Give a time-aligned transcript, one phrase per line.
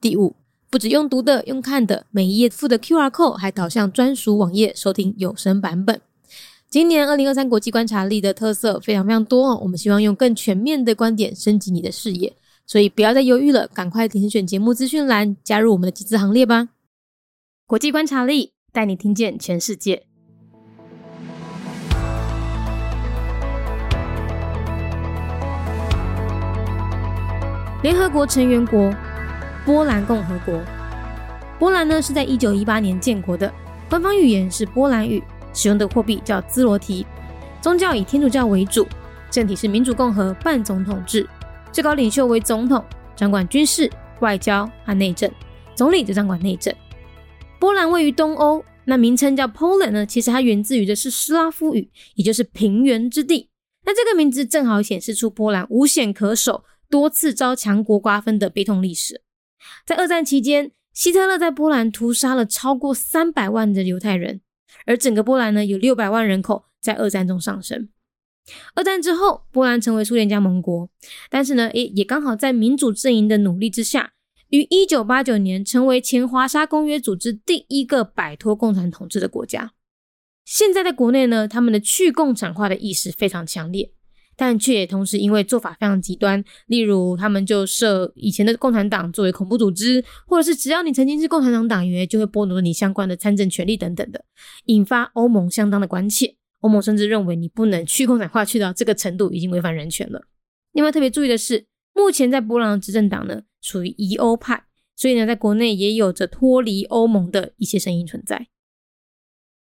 [0.00, 0.36] 第五，
[0.70, 6.00] 不止用读的，用看的，每一页附的 Q R code 还导向专属网页收听有声版本。
[6.70, 12.32] 今年二零二三国际观察力的特色非常非常多哦，我们希望用更全面的观点升级你的视野。
[12.64, 16.68] 所以不要再犹豫了，赶快点选节目资讯栏，加入我们的集资行列吧！
[17.66, 20.04] 国际观察力带你听见全世界。
[27.82, 28.92] 联合国成员国
[29.68, 30.64] 波兰共和国，
[31.58, 33.52] 波兰呢是在一九一八年建国的，
[33.90, 37.04] 官方语言是波兰语，使用的货币叫兹罗提，
[37.60, 38.86] 宗教以天主教为主，
[39.30, 41.28] 政体是民主共和半总统制。
[41.70, 42.82] 最高领袖为总统，
[43.14, 45.30] 掌管军事、外交和内政；
[45.74, 46.74] 总理则掌管内政。
[47.60, 50.06] 波兰位于东欧，那名称叫 Poland 呢？
[50.06, 53.50] 其实它源自于的是斯拉夫语，也就是平原之地。
[53.84, 59.20] 那这个名字正好显示出波兰无险可守、多次遭强国瓜分的悲痛历史。
[59.84, 64.40] 在二战期间，希特勒在波兰屠杀了超过三百万的犹太人，
[64.86, 67.88] 而整个波兰呢，有六百万人口在二战中丧生。
[68.74, 70.88] 二战之后，波兰成为苏联加盟国，
[71.28, 74.12] 但是呢，也也刚好在民主阵营的努力之下，
[74.48, 79.72] 于一九八九年成为前华沙公约组织第一个摆脱共产统治的国家。
[80.46, 83.92] 现在在国内呢，他们的去共产化的意识非常强烈，
[84.38, 94.24] 但却也同时因为做法非常极端，例如他们就设以前的共产党作为恐怖组织，或者是只要你曾经是共产党党员，就会剥夺你相关的参政权利等等的，
[94.66, 96.36] 引发欧盟相当的关切。
[96.60, 100.22] 欧盟甚至认为你不能去共产化去到这个程度，已经违反人权了。
[100.72, 104.64] 另外特别注意的是，目前在波兰的执政党呢属于疑欧派，
[104.94, 108.46] 所以呢，在国内也有着脱离欧盟的一些声音存在。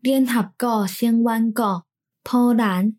[0.00, 1.84] 联合国成员国
[2.22, 2.96] 波兰，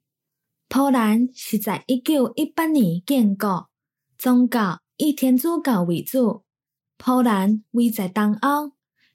[0.70, 3.70] 波兰是在一九一八年建国，
[4.18, 6.44] 宗教以天主教为主。
[6.98, 8.74] 波兰位在东欧，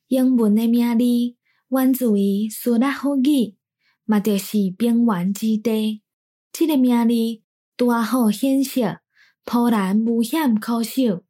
[0.08, 1.04] 英文的名字
[1.68, 3.56] 源自于斯拉夫语。
[4.04, 6.02] 嘛，就是边缘之地。
[6.50, 7.42] 这个名字
[7.76, 9.00] 拄啊好显示
[9.44, 11.24] 波兰无险可守，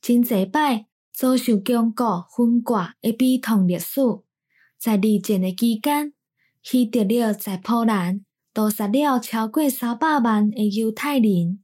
[0.00, 4.00] 真济摆遭受强国分割的悲痛历史。
[4.76, 6.12] 在二战的期间，
[6.62, 11.60] 希特勒在波兰屠杀了超过三百万的犹太人。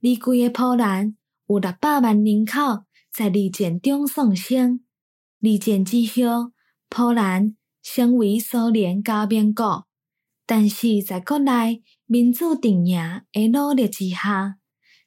[0.00, 1.16] 离规个波兰
[1.48, 4.80] 有六百万人口在二战中丧生。
[5.40, 6.52] 二战之后，
[6.88, 9.86] 波兰成为苏联加盟国。
[10.44, 14.56] 但是在国内民主阵营的努力之下，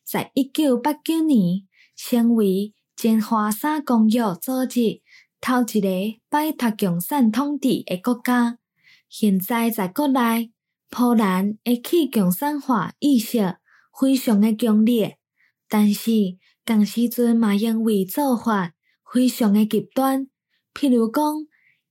[0.04, 1.62] 在一九八九年
[1.96, 5.02] 成为前华沙公约组织
[5.40, 8.58] 头一个摆脱共产统治的国家。
[9.08, 10.52] 现在在国内，
[10.90, 13.58] 波兰的去共产化意识
[14.00, 15.18] 非常的强烈，
[15.68, 16.12] 但是
[16.66, 18.74] 同时阵嘛因为做法
[19.12, 20.28] 非常的极端，
[20.74, 21.24] 譬如讲，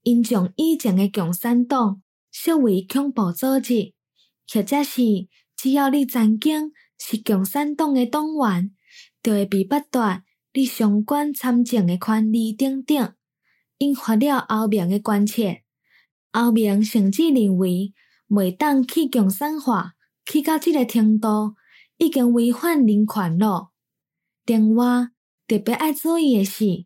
[0.03, 2.03] 因将以前的共产党。
[2.31, 3.95] 设为恐怖组织，
[4.53, 5.03] 或者是
[5.57, 8.71] 只要你曾经是共产党的党员，
[9.23, 10.23] 就会被剥夺
[10.53, 13.15] 你相关参政的权利等等，
[13.79, 15.65] 引发了后面的关切。
[16.31, 17.95] 后面甚至认为，
[18.29, 19.95] 袂当去共产化
[20.25, 21.57] 去到这个程度，
[21.97, 23.71] 已经违反人权了。
[24.45, 25.09] 另外，
[25.47, 26.85] 特别爱注意的是，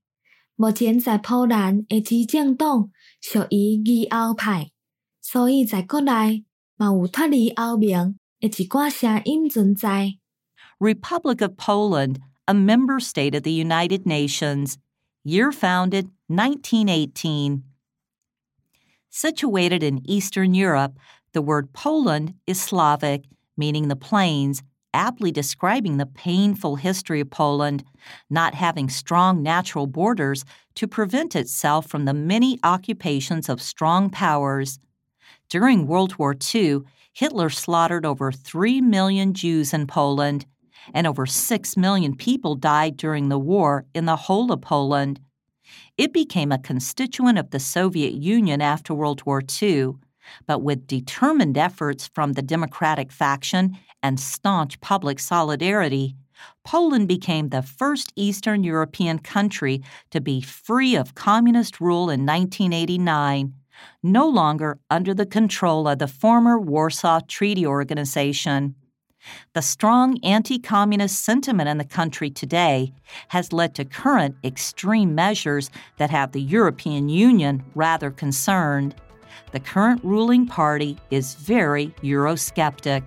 [0.54, 4.70] 目前在波兰的执政党属于极右派。
[5.20, 6.44] 所以在国内
[6.76, 10.19] 嘛有脱离欧盟的一寡声音存在。
[10.78, 12.16] Republic of Poland,
[12.47, 14.76] a member state of the United Nations,
[15.24, 17.62] year founded 1918.
[19.09, 20.94] Situated in Eastern Europe,
[21.32, 23.24] the word Poland is Slavic,
[23.56, 24.62] meaning the plains,
[24.94, 27.84] aptly describing the painful history of Poland,
[28.28, 30.44] not having strong natural borders
[30.74, 34.78] to prevent itself from the many occupations of strong powers.
[35.48, 36.80] During World War II,
[37.12, 40.46] Hitler slaughtered over 3 million Jews in Poland,
[40.94, 45.20] and over 6 million people died during the war in the whole of Poland.
[45.96, 49.94] It became a constituent of the Soviet Union after World War II,
[50.47, 56.16] but with determined efforts from the Democratic faction and staunch public solidarity,
[56.65, 63.54] Poland became the first Eastern European country to be free of communist rule in 1989,
[64.03, 68.75] no longer under the control of the former Warsaw Treaty Organization.
[69.53, 72.92] The strong anti communist sentiment in the country today
[73.28, 78.97] has led to current extreme measures that have the European Union rather concerned.
[79.50, 83.02] The current ruling party is very Eurosceptic.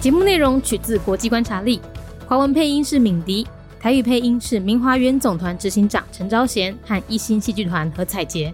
[0.00, 1.80] 节目内容取自国际观察力，
[2.26, 3.46] 华文配音是敏迪，
[3.78, 8.52] 台语配音是明华园总团执行长陈昭贤和一星戏剧团何彩杰，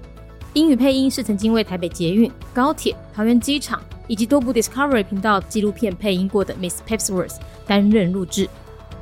[0.55, 8.49] 英语配音是曾经为台北捷运、高铁、桃园机场以及多部 Discovery 频道纪录片配音过的 Miss Pepsworth 担任录制。